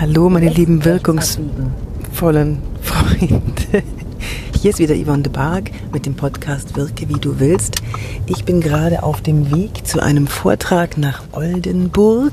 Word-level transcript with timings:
Hallo, 0.00 0.28
meine 0.28 0.48
lieben 0.48 0.84
wirkungsvollen 0.84 2.58
Freunde. 2.82 3.84
Hier 4.60 4.70
ist 4.70 4.80
wieder 4.80 4.94
Yvonne 4.96 5.22
de 5.22 5.32
Barg 5.32 5.70
mit 5.92 6.04
dem 6.04 6.16
Podcast 6.16 6.76
Wirke 6.76 7.08
wie 7.08 7.20
du 7.20 7.38
willst. 7.38 7.76
Ich 8.26 8.44
bin 8.44 8.60
gerade 8.60 9.04
auf 9.04 9.20
dem 9.20 9.54
Weg 9.54 9.86
zu 9.86 10.02
einem 10.02 10.26
Vortrag 10.26 10.98
nach 10.98 11.22
Oldenburg 11.32 12.32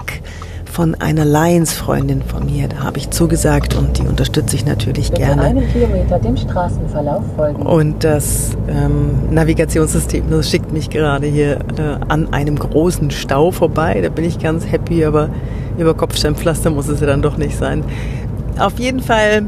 von 0.66 0.96
einer 0.96 1.24
Lions-Freundin 1.24 2.24
von 2.24 2.46
mir. 2.48 2.68
Da 2.68 2.78
habe 2.80 2.98
ich 2.98 3.12
zugesagt 3.12 3.76
und 3.76 4.00
die 4.00 4.08
unterstütze 4.08 4.56
ich 4.56 4.66
natürlich 4.66 5.12
Bitte 5.12 5.22
gerne. 5.22 5.42
einen 5.44 5.72
Kilometer 5.72 6.18
dem 6.18 6.38
Straßenverlauf 6.38 7.24
folgen. 7.36 7.62
Und 7.62 8.04
das 8.04 8.58
ähm, 8.70 9.12
Navigationssystem, 9.30 10.24
das 10.32 10.50
schickt 10.50 10.74
mich 10.74 10.90
gerade 10.90 11.28
hier 11.28 11.60
äh, 11.78 11.98
an 12.08 12.34
einem 12.34 12.58
großen 12.58 13.12
Stau 13.12 13.52
vorbei. 13.52 14.00
Da 14.02 14.10
bin 14.10 14.26
ich 14.26 14.40
ganz 14.40 14.66
happy, 14.66 15.06
aber 15.06 15.30
über 15.78 15.94
Kopfsteinpflaster 15.94 16.70
muss 16.70 16.88
es 16.88 17.00
ja 17.00 17.08
dann 17.08 17.22
doch 17.22 17.38
nicht 17.38 17.58
sein. 17.58 17.84
Auf 18.60 18.80
jeden 18.80 19.00
Fall 19.02 19.44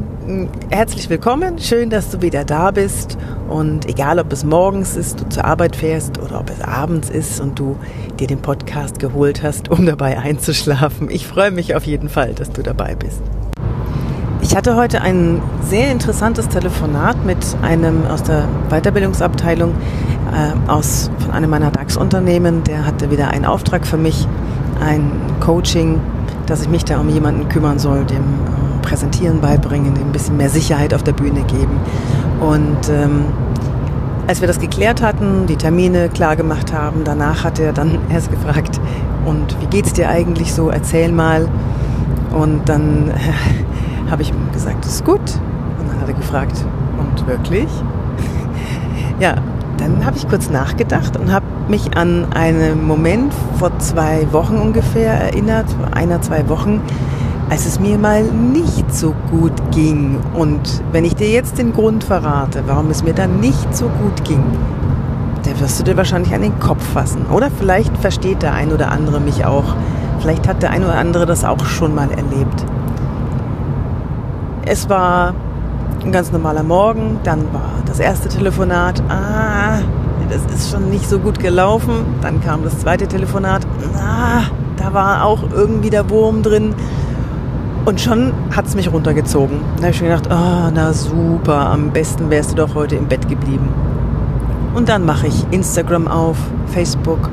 herzlich 0.70 1.08
willkommen. 1.10 1.58
Schön, 1.58 1.90
dass 1.90 2.10
du 2.10 2.22
wieder 2.22 2.44
da 2.44 2.70
bist. 2.70 3.18
Und 3.48 3.88
egal, 3.88 4.18
ob 4.18 4.32
es 4.32 4.42
morgens 4.42 4.96
ist, 4.96 5.20
du 5.20 5.28
zur 5.28 5.44
Arbeit 5.44 5.76
fährst 5.76 6.18
oder 6.18 6.40
ob 6.40 6.50
es 6.50 6.60
abends 6.62 7.10
ist 7.10 7.40
und 7.40 7.58
du 7.58 7.76
dir 8.18 8.26
den 8.26 8.38
Podcast 8.38 8.98
geholt 8.98 9.42
hast, 9.42 9.70
um 9.70 9.84
dabei 9.86 10.18
einzuschlafen. 10.18 11.10
Ich 11.10 11.26
freue 11.26 11.50
mich 11.50 11.74
auf 11.74 11.84
jeden 11.84 12.08
Fall, 12.08 12.32
dass 12.34 12.50
du 12.50 12.62
dabei 12.62 12.94
bist. 12.94 13.20
Ich 14.40 14.56
hatte 14.56 14.76
heute 14.76 15.00
ein 15.00 15.40
sehr 15.62 15.90
interessantes 15.90 16.48
Telefonat 16.48 17.24
mit 17.24 17.38
einem 17.62 18.06
aus 18.06 18.22
der 18.22 18.46
Weiterbildungsabteilung 18.68 19.70
äh, 19.70 20.70
aus 20.70 21.10
von 21.18 21.30
einem 21.30 21.50
meiner 21.50 21.70
DAX-Unternehmen. 21.70 22.62
Der 22.64 22.86
hatte 22.86 23.10
wieder 23.10 23.28
einen 23.28 23.44
Auftrag 23.44 23.86
für 23.86 23.96
mich, 23.96 24.26
ein 24.84 25.10
Coaching, 25.40 26.00
dass 26.46 26.62
ich 26.62 26.68
mich 26.68 26.84
da 26.84 27.00
um 27.00 27.08
jemanden 27.08 27.48
kümmern 27.48 27.78
soll, 27.78 28.04
dem 28.04 28.18
äh, 28.18 28.82
Präsentieren 28.82 29.40
beibringen, 29.40 29.94
dem 29.94 30.08
ein 30.08 30.12
bisschen 30.12 30.36
mehr 30.36 30.50
Sicherheit 30.50 30.94
auf 30.94 31.02
der 31.02 31.12
Bühne 31.12 31.42
geben. 31.42 31.80
Und 32.40 32.88
ähm, 32.90 33.24
als 34.26 34.40
wir 34.40 34.48
das 34.48 34.58
geklärt 34.58 35.02
hatten, 35.02 35.46
die 35.46 35.56
Termine 35.56 36.08
klar 36.08 36.36
gemacht 36.36 36.72
haben, 36.72 37.02
danach 37.04 37.44
hat 37.44 37.58
er 37.58 37.72
dann 37.72 37.98
erst 38.10 38.30
gefragt, 38.30 38.80
und 39.24 39.56
wie 39.60 39.66
geht's 39.66 39.94
dir 39.94 40.10
eigentlich 40.10 40.52
so? 40.52 40.68
Erzähl 40.68 41.10
mal. 41.10 41.48
Und 42.32 42.68
dann 42.68 43.08
äh, 43.08 44.10
habe 44.10 44.22
ich 44.22 44.30
ihm 44.30 44.52
gesagt, 44.52 44.84
das 44.84 44.96
ist 44.96 45.04
gut. 45.04 45.18
Und 45.18 45.88
dann 45.88 46.00
hat 46.00 46.08
er 46.08 46.14
gefragt, 46.14 46.64
und 46.98 47.26
wirklich? 47.26 47.68
ja, 49.18 49.36
dann 49.76 50.04
habe 50.04 50.16
ich 50.16 50.28
kurz 50.28 50.50
nachgedacht 50.50 51.16
und 51.16 51.32
habe 51.32 51.46
mich 51.68 51.96
an 51.96 52.32
einen 52.32 52.86
Moment 52.86 53.32
vor 53.58 53.78
zwei 53.78 54.26
Wochen 54.32 54.56
ungefähr 54.56 55.12
erinnert, 55.12 55.66
vor 55.70 55.96
einer, 55.96 56.20
zwei 56.22 56.48
Wochen, 56.48 56.80
als 57.50 57.66
es 57.66 57.80
mir 57.80 57.98
mal 57.98 58.22
nicht 58.22 58.94
so 58.94 59.14
gut 59.30 59.52
ging. 59.70 60.18
Und 60.34 60.82
wenn 60.92 61.04
ich 61.04 61.14
dir 61.14 61.30
jetzt 61.30 61.58
den 61.58 61.72
Grund 61.72 62.04
verrate, 62.04 62.62
warum 62.66 62.90
es 62.90 63.02
mir 63.02 63.14
dann 63.14 63.40
nicht 63.40 63.76
so 63.76 63.86
gut 63.86 64.24
ging, 64.24 64.42
da 65.44 65.60
wirst 65.60 65.78
du 65.80 65.84
dir 65.84 65.96
wahrscheinlich 65.96 66.34
an 66.34 66.42
den 66.42 66.58
Kopf 66.58 66.82
fassen. 66.82 67.26
Oder 67.26 67.50
vielleicht 67.50 67.96
versteht 67.98 68.42
der 68.42 68.54
ein 68.54 68.72
oder 68.72 68.90
andere 68.90 69.20
mich 69.20 69.44
auch. 69.44 69.74
Vielleicht 70.20 70.48
hat 70.48 70.62
der 70.62 70.70
ein 70.70 70.84
oder 70.84 70.94
andere 70.94 71.26
das 71.26 71.44
auch 71.44 71.64
schon 71.66 71.94
mal 71.94 72.10
erlebt. 72.10 72.64
Es 74.64 74.88
war 74.88 75.34
ein 76.02 76.12
ganz 76.12 76.32
normaler 76.32 76.62
Morgen, 76.62 77.18
dann 77.24 77.40
war 77.52 77.83
das 77.94 78.00
erste 78.00 78.28
Telefonat, 78.28 79.00
ah, 79.08 79.78
das 80.28 80.44
ist 80.52 80.72
schon 80.72 80.90
nicht 80.90 81.08
so 81.08 81.20
gut 81.20 81.38
gelaufen. 81.38 82.04
Dann 82.22 82.40
kam 82.40 82.64
das 82.64 82.80
zweite 82.80 83.06
Telefonat, 83.06 83.64
ah, 83.96 84.42
da 84.76 84.92
war 84.92 85.24
auch 85.24 85.44
irgendwie 85.52 85.90
der 85.90 86.10
Wurm 86.10 86.42
drin. 86.42 86.74
Und 87.84 88.00
schon 88.00 88.32
hat 88.50 88.66
es 88.66 88.74
mich 88.74 88.92
runtergezogen. 88.92 89.60
Da 89.76 89.82
habe 89.82 89.90
ich 89.92 89.98
schon 89.98 90.08
gedacht, 90.08 90.26
oh, 90.28 90.72
na 90.74 90.92
super, 90.92 91.70
am 91.70 91.90
besten 91.90 92.30
wärst 92.30 92.50
du 92.50 92.54
doch 92.56 92.74
heute 92.74 92.96
im 92.96 93.06
Bett 93.06 93.28
geblieben. 93.28 93.68
Und 94.74 94.88
dann 94.88 95.06
mache 95.06 95.28
ich 95.28 95.46
Instagram 95.52 96.08
auf, 96.08 96.36
Facebook 96.66 97.30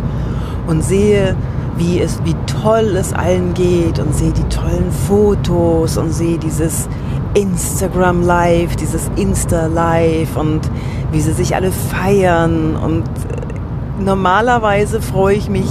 und 0.67 0.83
sehe, 0.83 1.35
wie 1.75 2.00
es, 2.00 2.23
wie 2.23 2.35
toll 2.61 2.95
es 2.97 3.13
allen 3.13 3.55
geht 3.55 3.97
und 3.97 4.13
sehe 4.13 4.31
die 4.31 4.44
tollen 4.44 4.91
Fotos 5.07 5.97
und 5.97 6.13
sehe 6.13 6.38
dieses 6.38 6.88
Instagram 7.34 8.24
Live, 8.24 8.75
dieses 8.75 9.09
Insta 9.16 9.68
Live 9.68 10.36
und 10.36 10.62
wie 11.12 11.22
sie 11.22 11.34
sich 11.34 11.56
alle 11.56 11.72
feiern 11.72 12.75
und 12.75 13.03
normalerweise 14.00 15.02
freue 15.02 15.36
ich 15.36 15.50
mich 15.50 15.68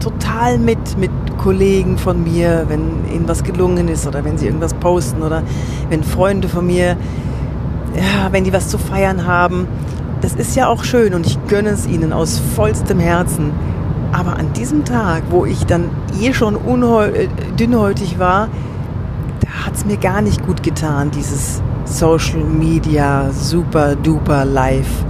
total 0.00 0.58
mit 0.58 0.98
mit 0.98 1.10
Kollegen 1.38 1.98
von 1.98 2.22
mir, 2.22 2.66
wenn 2.68 3.04
ihnen 3.12 3.26
was 3.26 3.42
gelungen 3.42 3.88
ist 3.88 4.06
oder 4.06 4.24
wenn 4.24 4.38
sie 4.38 4.46
irgendwas 4.46 4.74
posten 4.74 5.22
oder 5.22 5.42
wenn 5.88 6.04
Freunde 6.04 6.48
von 6.48 6.66
mir, 6.66 6.96
ja, 7.94 8.30
wenn 8.30 8.44
die 8.44 8.52
was 8.52 8.68
zu 8.68 8.78
feiern 8.78 9.26
haben. 9.26 9.66
Das 10.20 10.34
ist 10.34 10.54
ja 10.54 10.68
auch 10.68 10.84
schön 10.84 11.14
und 11.14 11.26
ich 11.26 11.38
gönne 11.48 11.70
es 11.70 11.86
ihnen 11.86 12.12
aus 12.12 12.40
vollstem 12.54 13.00
Herzen. 13.00 13.50
Aber 14.12 14.36
an 14.36 14.52
diesem 14.52 14.84
Tag, 14.84 15.22
wo 15.30 15.44
ich 15.46 15.64
dann 15.66 15.90
eh 16.20 16.32
schon 16.32 16.56
äh, 16.56 17.28
dünnhäutig 17.58 18.18
war, 18.18 18.48
hat 19.52 19.74
es 19.74 19.84
mir 19.84 19.96
gar 19.96 20.22
nicht 20.22 20.44
gut 20.44 20.62
getan, 20.62 21.10
dieses 21.10 21.62
Social 21.84 22.42
Media 22.44 23.30
super 23.32 23.94
duper 23.94 24.44
live. 24.44 25.04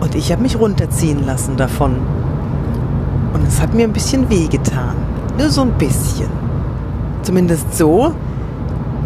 Und 0.00 0.14
ich 0.14 0.32
habe 0.32 0.42
mich 0.42 0.58
runterziehen 0.58 1.24
lassen 1.24 1.56
davon. 1.56 1.96
Und 3.32 3.46
es 3.46 3.60
hat 3.60 3.74
mir 3.74 3.84
ein 3.84 3.92
bisschen 3.92 4.28
wehgetan. 4.30 4.94
Nur 5.38 5.50
so 5.50 5.62
ein 5.62 5.72
bisschen. 5.72 6.28
Zumindest 7.22 7.76
so, 7.76 8.14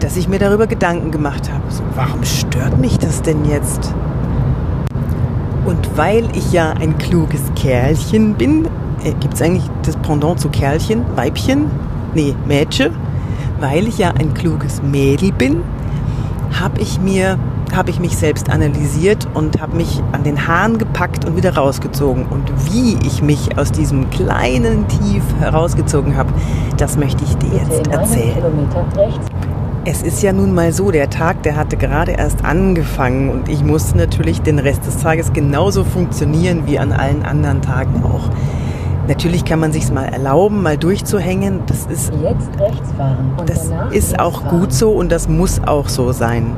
dass 0.01 0.17
ich 0.17 0.29
mir 0.29 0.39
darüber 0.39 0.67
Gedanken 0.67 1.11
gemacht 1.11 1.51
habe. 1.53 1.63
So, 1.71 1.83
warum 1.95 2.25
stört 2.25 2.79
mich 2.79 2.99
das 2.99 3.23
denn 3.23 3.45
jetzt? 3.45 3.95
Und 5.65 5.97
weil 5.97 6.25
ich 6.35 6.53
ja 6.53 6.73
ein 6.73 6.97
kluges 6.99 7.43
Kerlchen 7.55 8.35
bin, 8.35 8.67
äh, 9.05 9.13
gibt 9.21 9.35
es 9.35 9.43
eigentlich 9.43 9.69
das 9.83 9.97
Pendant 9.97 10.41
zu 10.41 10.49
Kerlchen, 10.49 11.05
Weibchen? 11.17 11.71
Nee, 12.15 12.35
Mädchen. 12.47 13.08
Weil 13.61 13.89
ich 13.89 13.99
ja 13.99 14.11
ein 14.11 14.35
kluges 14.35 14.83
Mädel 14.83 15.33
bin, 15.33 15.63
habe 16.59 16.81
ich 16.81 17.01
mir 17.01 17.39
habe 17.75 17.91
ich 17.91 18.01
mich 18.01 18.17
selbst 18.17 18.51
analysiert 18.51 19.29
und 19.35 19.61
habe 19.61 19.77
mich 19.77 20.03
an 20.13 20.25
den 20.25 20.47
Haaren 20.49 20.79
gepackt 20.79 21.27
und 21.27 21.37
wieder 21.37 21.55
rausgezogen. 21.55 22.27
Und 22.27 22.51
wie 22.73 22.97
ich 23.07 23.23
mich 23.23 23.59
aus 23.59 23.73
diesem 23.73 24.09
kleinen 24.11 24.87
Tief 24.89 25.23
herausgezogen 25.39 26.17
habe, 26.17 26.33
das 26.77 26.97
möchte 26.97 27.25
ich 27.25 27.37
dir 27.37 27.59
jetzt 27.59 27.87
erzählen. 27.89 28.37
Es 29.85 30.03
ist 30.03 30.23
ja 30.23 30.33
nun 30.33 30.55
mal 30.55 30.73
so, 30.73 30.91
der 30.91 31.09
Tag, 31.09 31.43
der 31.45 31.57
hatte 31.57 31.77
gerade 31.77 32.13
erst 32.13 32.45
angefangen 32.45 33.31
und 33.31 33.49
ich 33.49 33.63
musste 33.63 33.97
natürlich 33.97 34.43
den 34.43 34.59
Rest 34.59 34.87
des 34.87 34.99
Tages 34.99 35.33
genauso 35.33 35.85
funktionieren 35.85 36.63
wie 36.67 36.79
an 36.79 36.93
allen 36.93 37.23
anderen 37.23 37.63
Tagen 37.63 38.03
auch. 38.03 38.29
Natürlich 39.09 39.47
kann 39.47 39.59
man 39.59 39.73
sich 39.73 39.91
mal 39.91 40.05
erlauben, 40.05 40.63
mal 40.63 40.77
durchzuhängen. 40.77 41.63
Das 41.67 41.87
ist, 41.87 42.13
Jetzt 42.23 42.51
rechts 42.61 42.93
fahren. 42.93 43.33
Und 43.39 43.49
das 43.49 43.71
ist 43.91 44.21
auch 44.21 44.43
fahren. 44.43 44.61
gut 44.61 44.73
so 44.75 44.91
und 44.91 45.11
das 45.11 45.29
muss 45.29 45.61
auch 45.65 45.89
so 45.89 46.13
sein. 46.13 46.55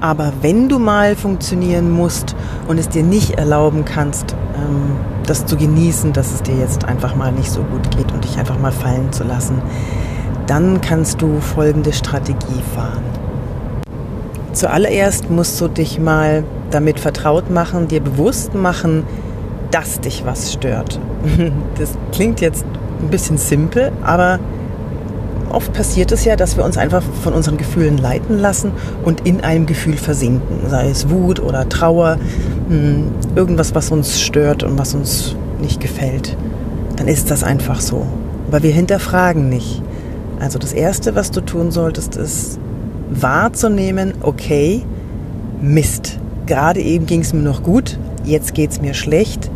Aber 0.00 0.32
wenn 0.42 0.68
du 0.68 0.78
mal 0.78 1.16
funktionieren 1.16 1.90
musst 1.90 2.36
und 2.68 2.78
es 2.78 2.88
dir 2.88 3.02
nicht 3.02 3.32
erlauben 3.32 3.84
kannst, 3.84 4.36
ähm, 4.54 4.92
das 5.26 5.44
zu 5.44 5.56
genießen, 5.56 6.12
dass 6.12 6.32
es 6.32 6.42
dir 6.42 6.54
jetzt 6.56 6.84
einfach 6.84 7.16
mal 7.16 7.32
nicht 7.32 7.50
so 7.50 7.62
gut 7.62 7.90
geht 7.96 8.12
und 8.12 8.22
dich 8.22 8.38
einfach 8.38 8.58
mal 8.58 8.70
fallen 8.70 9.12
zu 9.12 9.24
lassen, 9.24 9.60
dann 10.46 10.80
kannst 10.82 11.20
du 11.20 11.40
folgende 11.40 11.92
Strategie 11.92 12.62
fahren. 12.76 13.02
Zuallererst 14.52 15.30
musst 15.30 15.60
du 15.60 15.66
dich 15.66 15.98
mal 15.98 16.44
damit 16.70 17.00
vertraut 17.00 17.50
machen, 17.50 17.88
dir 17.88 18.00
bewusst 18.00 18.54
machen, 18.54 19.04
dass 19.74 20.00
dich 20.00 20.24
was 20.24 20.52
stört. 20.52 21.00
Das 21.78 21.98
klingt 22.12 22.40
jetzt 22.40 22.64
ein 23.02 23.08
bisschen 23.08 23.38
simpel, 23.38 23.90
aber 24.04 24.38
oft 25.50 25.72
passiert 25.72 26.12
es 26.12 26.24
ja, 26.24 26.36
dass 26.36 26.56
wir 26.56 26.64
uns 26.64 26.78
einfach 26.78 27.02
von 27.22 27.32
unseren 27.32 27.56
Gefühlen 27.56 27.98
leiten 27.98 28.38
lassen 28.38 28.70
und 29.04 29.26
in 29.26 29.40
einem 29.40 29.66
Gefühl 29.66 29.96
versinken. 29.96 30.68
Sei 30.68 30.88
es 30.88 31.10
Wut 31.10 31.40
oder 31.40 31.68
Trauer, 31.68 32.18
mh, 32.68 33.34
irgendwas, 33.34 33.74
was 33.74 33.90
uns 33.90 34.20
stört 34.20 34.62
und 34.62 34.78
was 34.78 34.94
uns 34.94 35.34
nicht 35.60 35.80
gefällt. 35.80 36.36
Dann 36.96 37.08
ist 37.08 37.32
das 37.32 37.42
einfach 37.42 37.80
so. 37.80 38.06
Aber 38.48 38.62
wir 38.62 38.70
hinterfragen 38.72 39.48
nicht. 39.48 39.82
Also 40.38 40.60
das 40.60 40.72
Erste, 40.72 41.16
was 41.16 41.32
du 41.32 41.40
tun 41.40 41.72
solltest, 41.72 42.16
ist 42.16 42.60
wahrzunehmen, 43.10 44.14
okay, 44.20 44.84
Mist. 45.60 46.18
Gerade 46.46 46.80
eben 46.80 47.06
ging 47.06 47.22
es 47.22 47.32
mir 47.32 47.42
noch 47.42 47.62
gut, 47.62 47.98
jetzt 48.24 48.54
geht 48.54 48.70
es 48.70 48.80
mir 48.80 48.94
schlecht. 48.94 49.50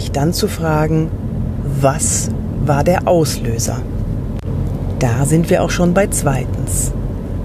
Dich 0.00 0.10
dann 0.10 0.32
zu 0.32 0.48
fragen, 0.48 1.10
was 1.80 2.30
war 2.64 2.82
der 2.82 3.06
Auslöser? 3.06 3.82
Da 4.98 5.24
sind 5.24 5.48
wir 5.50 5.62
auch 5.62 5.70
schon 5.70 5.94
bei 5.94 6.08
zweitens. 6.08 6.90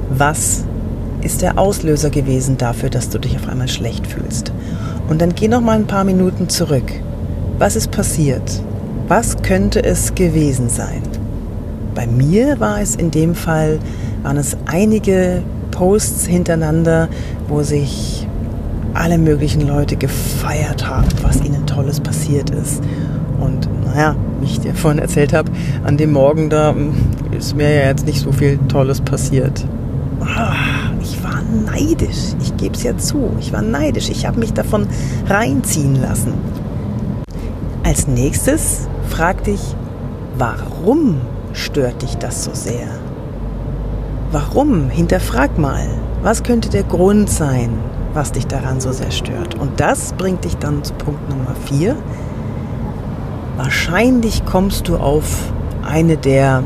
Was 0.10 0.64
ist 1.22 1.44
der 1.44 1.60
Auslöser 1.60 2.10
gewesen 2.10 2.58
dafür, 2.58 2.90
dass 2.90 3.10
du 3.10 3.20
dich 3.20 3.36
auf 3.36 3.48
einmal 3.48 3.68
schlecht 3.68 4.08
fühlst? 4.08 4.52
Und 5.08 5.22
dann 5.22 5.36
geh 5.36 5.48
noch 5.48 5.62
mal 5.62 5.78
ein 5.78 5.86
paar 5.86 6.04
Minuten 6.04 6.50
zurück. 6.50 6.92
Was 7.60 7.76
ist 7.76 7.92
passiert? 7.92 8.64
Was 9.08 9.38
könnte 9.44 9.84
es 9.84 10.16
gewesen 10.16 10.70
sein? 10.70 11.04
bei 11.96 12.06
mir 12.06 12.60
war 12.60 12.82
es 12.82 12.96
in 12.96 13.10
dem 13.10 13.34
Fall, 13.34 13.80
waren 14.22 14.38
es 14.38 14.56
einige 14.66 15.42
Posts 15.72 16.28
hintereinander, 16.28 17.08
wo 17.48 17.64
sich 17.64 18.25
alle 18.96 19.18
möglichen 19.18 19.68
Leute 19.68 19.96
gefeiert 19.96 20.88
haben, 20.88 21.08
was 21.22 21.44
ihnen 21.44 21.68
Tolles 21.68 22.00
passiert 22.00 22.50
ist. 22.50 22.82
Und 23.40 23.68
naja, 23.86 24.16
wie 24.40 24.46
ich 24.46 24.60
dir 24.60 24.74
vorhin 24.74 25.00
erzählt 25.00 25.34
habe, 25.34 25.52
an 25.84 25.98
dem 25.98 26.14
Morgen 26.14 26.50
da 26.50 26.72
hm, 26.72 26.94
ist 27.38 27.56
mir 27.56 27.70
ja 27.70 27.88
jetzt 27.88 28.06
nicht 28.06 28.22
so 28.22 28.32
viel 28.32 28.58
Tolles 28.70 29.02
passiert. 29.02 29.66
Ah, 30.22 30.56
ich 31.02 31.22
war 31.24 31.42
neidisch, 31.66 32.34
ich 32.42 32.56
gebe 32.58 32.74
es 32.74 32.84
ja 32.84 32.98
zu, 32.98 33.32
ich 33.40 33.52
war 33.54 33.62
neidisch, 33.62 34.10
ich 34.10 34.26
habe 34.26 34.40
mich 34.40 34.54
davon 34.54 34.88
reinziehen 35.28 36.02
lassen. 36.02 36.34
Als 37.84 38.08
nächstes 38.08 38.88
frag 39.10 39.44
dich, 39.44 39.62
warum 40.38 41.18
stört 41.54 42.02
dich 42.02 42.16
das 42.16 42.44
so 42.46 42.52
sehr? 42.54 42.88
Warum? 44.32 44.90
Hinterfrag 44.90 45.58
mal. 45.60 45.86
Was 46.24 46.42
könnte 46.42 46.70
der 46.70 46.84
Grund 46.84 47.30
sein, 47.30 47.70
was 48.16 48.32
dich 48.32 48.48
daran 48.48 48.80
so 48.80 48.92
sehr 48.92 49.12
stört? 49.12 49.56
Und 49.56 49.80
das 49.80 50.14
bringt 50.14 50.46
dich 50.46 50.58
dann 50.58 50.84
zu 50.84 50.94
Punkt 50.94 51.30
Nummer 51.30 51.54
vier. 51.66 51.96
Wahrscheinlich 53.58 54.46
kommst 54.46 54.88
du 54.88 54.98
auf 54.98 55.52
eine 55.88 56.18
der 56.18 56.64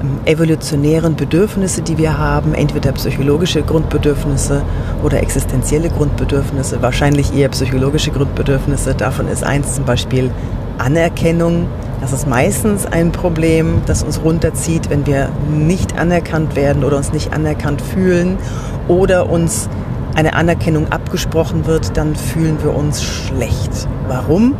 ähm, 0.00 0.18
evolutionären 0.24 1.16
Bedürfnisse, 1.16 1.82
die 1.82 1.98
wir 1.98 2.18
haben, 2.18 2.54
entweder 2.54 2.92
psychologische 2.92 3.62
Grundbedürfnisse 3.62 4.62
oder 5.02 5.22
existenzielle 5.22 5.88
Grundbedürfnisse, 5.90 6.80
wahrscheinlich 6.82 7.34
eher 7.34 7.48
psychologische 7.48 8.10
Grundbedürfnisse. 8.10 8.94
Davon 8.94 9.28
ist 9.28 9.44
eins 9.44 9.74
zum 9.74 9.84
Beispiel 9.84 10.30
Anerkennung. 10.78 11.66
Das 12.00 12.12
ist 12.12 12.28
meistens 12.28 12.86
ein 12.86 13.10
Problem, 13.10 13.82
das 13.86 14.04
uns 14.04 14.22
runterzieht, 14.22 14.88
wenn 14.88 15.04
wir 15.06 15.30
nicht 15.50 15.98
anerkannt 15.98 16.54
werden 16.54 16.84
oder 16.84 16.96
uns 16.96 17.12
nicht 17.12 17.32
anerkannt 17.32 17.82
fühlen 17.82 18.38
oder 18.86 19.28
uns 19.28 19.68
eine 20.14 20.34
Anerkennung 20.34 20.90
abgesprochen 20.90 21.66
wird, 21.66 21.96
dann 21.96 22.16
fühlen 22.16 22.58
wir 22.62 22.74
uns 22.74 23.02
schlecht. 23.02 23.88
Warum? 24.08 24.54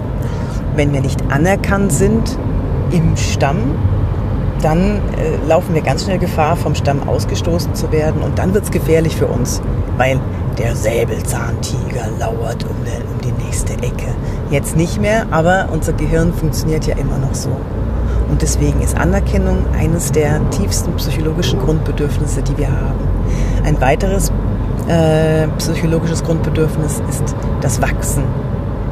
Wenn 0.77 0.93
wir 0.93 1.01
nicht 1.01 1.23
anerkannt 1.31 1.93
sind 1.93 2.39
im 2.93 3.17
Stamm, 3.17 3.75
dann 4.63 4.97
äh, 4.97 5.47
laufen 5.49 5.75
wir 5.75 5.83
ganz 5.83 6.05
schnell 6.05 6.19
Gefahr, 6.19 6.57
vom 6.57 6.75
Stamm 6.75 7.09
ausgestoßen 7.09 7.75
zu 7.75 7.93
werden 7.93 8.23
und 8.23 8.39
dann 8.39 8.55
wird 8.55 8.65
es 8.65 8.71
gefährlich 8.71 9.17
für 9.17 9.27
uns, 9.27 9.63
weil 9.97 10.21
der 10.59 10.75
Säbelzahntiger 10.75 12.09
lauert 12.19 12.65
um, 12.65 12.77
der, 12.85 12.99
um 12.99 13.21
die 13.23 13.45
nächste 13.45 13.75
Ecke. 13.75 14.15
Jetzt 14.51 14.77
nicht 14.77 15.01
mehr, 15.01 15.27
aber 15.31 15.69
unser 15.71 15.93
Gehirn 15.93 16.33
funktioniert 16.33 16.87
ja 16.87 16.97
immer 16.97 17.19
noch 17.19 17.35
so. 17.35 17.51
Und 18.29 18.43
deswegen 18.43 18.81
ist 18.83 18.97
Anerkennung 18.97 19.65
eines 19.79 20.13
der 20.13 20.41
tiefsten 20.51 20.93
psychologischen 20.97 21.59
Grundbedürfnisse, 21.61 22.43
die 22.43 22.59
wir 22.59 22.69
haben. 22.69 23.01
Ein 23.65 23.81
weiteres 23.81 24.33
äh, 24.89 25.47
psychologisches 25.59 26.25
Grundbedürfnis 26.25 27.03
ist 27.09 27.35
das 27.61 27.81
Wachsen. 27.83 28.25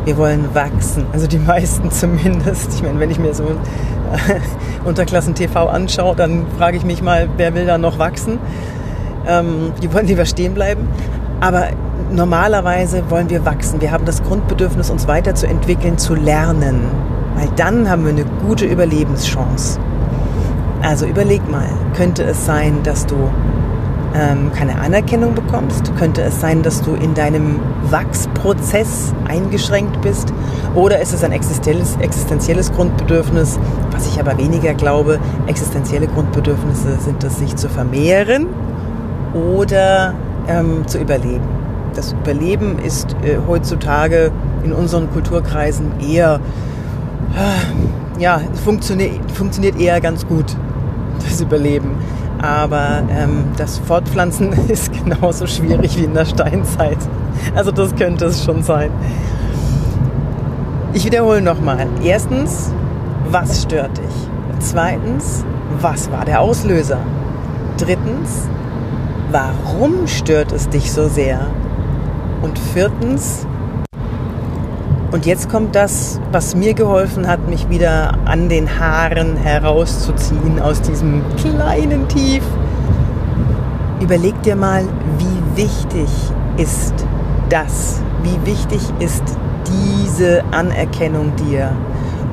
Wir 0.04 0.16
wollen 0.16 0.54
wachsen, 0.54 1.06
also 1.12 1.26
die 1.26 1.38
meisten 1.38 1.90
zumindest. 1.90 2.74
Ich 2.74 2.82
meine, 2.82 3.00
wenn 3.00 3.10
ich 3.10 3.18
mir 3.18 3.34
so 3.34 3.44
Unterklassen 4.84 5.34
TV 5.34 5.68
anschaue, 5.68 6.14
dann 6.14 6.46
frage 6.58 6.76
ich 6.76 6.84
mich 6.84 7.02
mal, 7.02 7.28
wer 7.36 7.54
will 7.54 7.66
da 7.66 7.78
noch 7.78 7.98
wachsen? 7.98 8.38
Ähm, 9.26 9.72
die 9.82 9.92
wollen 9.92 10.06
lieber 10.06 10.24
stehen 10.24 10.54
bleiben. 10.54 10.88
Aber 11.40 11.68
normalerweise 12.12 13.10
wollen 13.10 13.28
wir 13.30 13.44
wachsen. 13.44 13.80
Wir 13.80 13.90
haben 13.90 14.04
das 14.04 14.22
Grundbedürfnis, 14.22 14.90
uns 14.90 15.08
weiterzuentwickeln, 15.08 15.98
zu 15.98 16.14
lernen. 16.14 16.82
Weil 17.34 17.48
dann 17.56 17.90
haben 17.90 18.04
wir 18.04 18.12
eine 18.12 18.24
gute 18.46 18.64
Überlebenschance. 18.64 19.78
Also 20.82 21.06
überleg 21.06 21.50
mal, 21.50 21.68
könnte 21.96 22.22
es 22.22 22.46
sein, 22.46 22.82
dass 22.84 23.06
du 23.06 23.16
ähm, 24.16 24.50
keine 24.52 24.78
Anerkennung 24.78 25.34
bekommst? 25.34 25.94
Könnte 25.96 26.22
es 26.22 26.40
sein, 26.40 26.62
dass 26.62 26.82
du 26.82 26.94
in 26.94 27.14
deinem 27.14 27.60
Wachsprozess 27.90 29.12
eingeschränkt 29.28 30.00
bist? 30.00 30.32
Oder 30.74 31.00
ist 31.00 31.12
es 31.12 31.22
ein 31.22 31.32
existenzielles, 31.32 31.96
existenzielles 32.00 32.72
Grundbedürfnis, 32.72 33.58
was 33.90 34.06
ich 34.06 34.18
aber 34.18 34.38
weniger 34.38 34.74
glaube? 34.74 35.18
Existenzielle 35.46 36.06
Grundbedürfnisse 36.06 36.98
sind 37.00 37.22
es, 37.24 37.38
sich 37.38 37.56
zu 37.56 37.68
vermehren 37.68 38.46
oder 39.34 40.14
ähm, 40.48 40.86
zu 40.86 40.98
überleben. 40.98 41.44
Das 41.94 42.12
Überleben 42.12 42.78
ist 42.78 43.16
äh, 43.24 43.38
heutzutage 43.46 44.30
in 44.64 44.72
unseren 44.72 45.10
Kulturkreisen 45.10 46.00
eher, 46.00 46.40
äh, 47.34 48.20
ja, 48.20 48.40
funktioniert, 48.64 49.30
funktioniert 49.32 49.80
eher 49.80 50.00
ganz 50.00 50.26
gut, 50.26 50.56
das 51.24 51.40
Überleben. 51.40 51.92
Aber 52.40 53.02
ähm, 53.10 53.44
das 53.56 53.78
Fortpflanzen 53.78 54.52
ist 54.68 54.92
genauso 54.92 55.46
schwierig 55.46 55.96
wie 55.98 56.04
in 56.04 56.14
der 56.14 56.24
Steinzeit. 56.24 56.98
Also 57.54 57.70
das 57.70 57.94
könnte 57.94 58.26
es 58.26 58.44
schon 58.44 58.62
sein. 58.62 58.90
Ich 60.92 61.04
wiederhole 61.04 61.42
nochmal. 61.42 61.86
Erstens, 62.02 62.72
was 63.30 63.62
stört 63.62 63.98
dich? 63.98 64.28
Zweitens, 64.60 65.44
was 65.80 66.10
war 66.10 66.24
der 66.24 66.40
Auslöser? 66.40 67.00
Drittens, 67.76 68.48
warum 69.30 70.06
stört 70.06 70.52
es 70.52 70.68
dich 70.68 70.90
so 70.92 71.08
sehr? 71.08 71.46
Und 72.42 72.58
viertens, 72.58 73.46
und 75.16 75.24
jetzt 75.24 75.48
kommt 75.48 75.74
das, 75.74 76.20
was 76.30 76.54
mir 76.54 76.74
geholfen 76.74 77.26
hat, 77.26 77.48
mich 77.48 77.70
wieder 77.70 78.18
an 78.26 78.50
den 78.50 78.78
Haaren 78.78 79.38
herauszuziehen 79.38 80.60
aus 80.60 80.82
diesem 80.82 81.22
kleinen 81.38 82.06
Tief. 82.06 82.42
Überleg 83.98 84.42
dir 84.42 84.56
mal, 84.56 84.84
wie 85.16 85.62
wichtig 85.62 86.10
ist 86.58 86.92
das? 87.48 88.02
Wie 88.24 88.46
wichtig 88.46 88.82
ist 88.98 89.22
diese 89.66 90.44
Anerkennung 90.50 91.34
dir? 91.36 91.72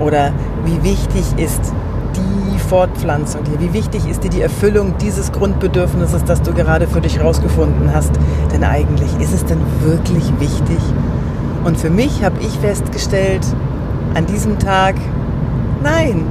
Oder 0.01 0.33
wie 0.65 0.83
wichtig 0.83 1.23
ist 1.37 1.73
die 2.17 2.59
Fortpflanzung 2.59 3.45
dir? 3.45 3.61
Wie 3.61 3.71
wichtig 3.71 4.09
ist 4.09 4.25
dir 4.25 4.29
die 4.29 4.41
Erfüllung 4.41 4.95
dieses 4.97 5.31
Grundbedürfnisses, 5.31 6.25
das 6.25 6.41
du 6.41 6.53
gerade 6.53 6.87
für 6.87 6.99
dich 6.99 7.17
herausgefunden 7.17 7.93
hast? 7.95 8.11
Denn 8.51 8.65
eigentlich 8.65 9.17
ist 9.21 9.33
es 9.33 9.45
denn 9.45 9.61
wirklich 9.85 10.33
wichtig? 10.41 10.79
Und 11.63 11.77
für 11.77 11.89
mich 11.89 12.23
habe 12.23 12.39
ich 12.41 12.59
festgestellt, 12.59 13.45
an 14.13 14.25
diesem 14.25 14.59
Tag, 14.59 14.95
nein, 15.81 16.25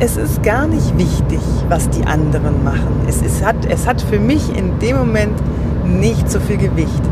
es 0.00 0.16
ist 0.16 0.42
gar 0.42 0.68
nicht 0.68 0.96
wichtig, 0.96 1.40
was 1.68 1.90
die 1.90 2.04
anderen 2.04 2.62
machen. 2.62 3.04
Es, 3.08 3.20
ist, 3.20 3.44
hat, 3.44 3.56
es 3.68 3.86
hat 3.86 4.00
für 4.00 4.20
mich 4.20 4.56
in 4.56 4.78
dem 4.78 4.96
Moment 4.96 5.34
nicht 5.84 6.30
so 6.30 6.38
viel 6.38 6.58
Gewicht. 6.58 7.02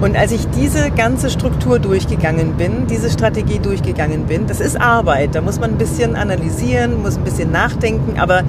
Und 0.00 0.16
als 0.16 0.32
ich 0.32 0.48
diese 0.50 0.90
ganze 0.90 1.30
Struktur 1.30 1.78
durchgegangen 1.78 2.54
bin, 2.54 2.86
diese 2.88 3.10
Strategie 3.10 3.58
durchgegangen 3.58 4.24
bin, 4.24 4.46
das 4.46 4.58
ist 4.58 4.80
Arbeit. 4.80 5.34
Da 5.34 5.42
muss 5.42 5.60
man 5.60 5.72
ein 5.72 5.78
bisschen 5.78 6.16
analysieren, 6.16 7.02
muss 7.02 7.16
ein 7.16 7.24
bisschen 7.24 7.52
nachdenken, 7.52 8.18
aber 8.18 8.42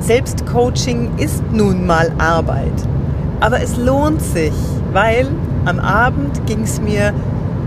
Selbstcoaching 0.00 1.10
ist 1.18 1.42
nun 1.52 1.86
mal 1.86 2.10
Arbeit. 2.18 2.72
Aber 3.40 3.60
es 3.60 3.76
lohnt 3.76 4.22
sich, 4.22 4.54
weil 4.92 5.28
am 5.66 5.78
Abend 5.78 6.46
ging 6.46 6.62
es 6.62 6.80
mir 6.80 7.12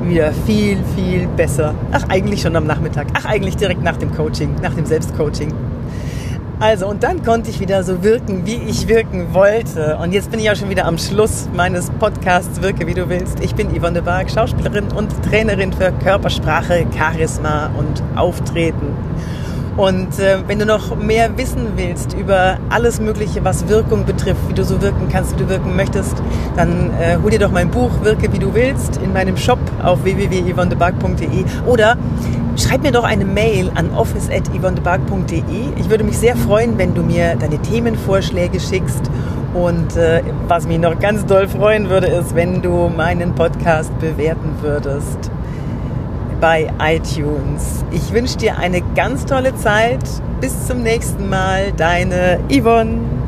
wieder 0.03 0.31
viel, 0.45 0.77
viel 0.95 1.27
besser. 1.27 1.73
Ach, 1.91 2.03
eigentlich 2.09 2.41
schon 2.41 2.55
am 2.55 2.65
Nachmittag. 2.65 3.07
Ach, 3.13 3.25
eigentlich 3.25 3.57
direkt 3.57 3.83
nach 3.83 3.97
dem 3.97 4.13
Coaching, 4.13 4.55
nach 4.61 4.73
dem 4.73 4.85
Selbstcoaching. 4.85 5.53
Also, 6.59 6.87
und 6.87 7.01
dann 7.01 7.23
konnte 7.23 7.49
ich 7.49 7.59
wieder 7.59 7.83
so 7.83 8.03
wirken, 8.03 8.45
wie 8.45 8.57
ich 8.67 8.87
wirken 8.87 9.33
wollte. 9.33 9.97
Und 9.97 10.13
jetzt 10.13 10.29
bin 10.29 10.39
ich 10.39 10.51
auch 10.51 10.55
schon 10.55 10.69
wieder 10.69 10.85
am 10.85 10.99
Schluss 10.99 11.49
meines 11.55 11.89
Podcasts 11.89 12.61
Wirke, 12.61 12.85
wie 12.85 12.93
du 12.93 13.09
willst. 13.09 13.39
Ich 13.43 13.55
bin 13.55 13.69
Yvonne 13.75 13.93
de 13.93 14.01
Barg, 14.03 14.29
Schauspielerin 14.29 14.89
und 14.95 15.09
Trainerin 15.23 15.73
für 15.73 15.91
Körpersprache, 15.91 16.85
Charisma 16.95 17.71
und 17.79 18.03
Auftreten. 18.15 18.95
Und 19.81 20.19
äh, 20.19 20.37
wenn 20.45 20.59
du 20.59 20.67
noch 20.67 20.95
mehr 20.95 21.35
wissen 21.39 21.69
willst 21.75 22.13
über 22.13 22.59
alles 22.69 23.01
Mögliche, 23.01 23.43
was 23.43 23.67
Wirkung 23.67 24.05
betrifft, 24.05 24.47
wie 24.47 24.53
du 24.53 24.63
so 24.63 24.79
wirken 24.79 25.09
kannst, 25.11 25.33
wie 25.33 25.41
du 25.41 25.49
wirken 25.49 25.75
möchtest, 25.75 26.21
dann 26.55 26.91
äh, 27.01 27.17
hol 27.19 27.31
dir 27.31 27.39
doch 27.39 27.51
mein 27.51 27.71
Buch 27.71 27.89
Wirke 28.03 28.31
wie 28.31 28.37
du 28.37 28.53
willst 28.53 28.97
in 28.97 29.11
meinem 29.11 29.37
Shop 29.37 29.57
auf 29.81 30.03
www.yvonnebark.de 30.03 31.45
oder 31.65 31.97
schreib 32.57 32.83
mir 32.83 32.91
doch 32.91 33.03
eine 33.03 33.25
Mail 33.25 33.71
an 33.73 33.89
office.yvonnebark.de. 33.95 35.41
Ich 35.75 35.89
würde 35.89 36.03
mich 36.03 36.19
sehr 36.19 36.35
freuen, 36.35 36.77
wenn 36.77 36.93
du 36.93 37.01
mir 37.01 37.35
deine 37.35 37.57
Themenvorschläge 37.57 38.59
schickst 38.59 39.09
und 39.55 39.97
äh, 39.97 40.21
was 40.47 40.67
mich 40.67 40.77
noch 40.77 40.99
ganz 40.99 41.25
doll 41.25 41.47
freuen 41.47 41.89
würde, 41.89 42.05
ist, 42.05 42.35
wenn 42.35 42.61
du 42.61 42.91
meinen 42.95 43.33
Podcast 43.33 43.97
bewerten 43.99 44.57
würdest 44.61 45.31
bei 46.41 46.73
iTunes. 46.81 47.85
Ich 47.91 48.11
wünsche 48.11 48.35
dir 48.37 48.57
eine 48.57 48.81
ganz 48.95 49.25
tolle 49.25 49.55
Zeit. 49.55 50.03
Bis 50.41 50.67
zum 50.67 50.81
nächsten 50.81 51.29
Mal. 51.29 51.71
Deine 51.71 52.39
Yvonne. 52.49 53.20